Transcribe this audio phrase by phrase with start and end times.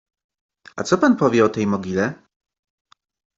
[0.79, 2.13] —A co pan powie o tej mogile?